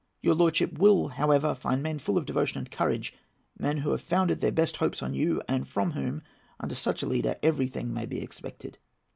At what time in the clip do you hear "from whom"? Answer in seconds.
5.67-6.23